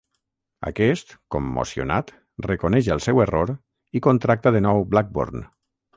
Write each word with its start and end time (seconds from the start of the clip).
Aquest, 0.69 1.11
commocionat, 1.35 2.09
reconeix 2.47 2.89
el 2.97 3.03
seu 3.07 3.23
error 3.27 3.45
i 4.01 4.03
contracta 4.09 4.55
de 4.57 4.63
nou 4.69 4.83
Blackburn. 4.95 5.51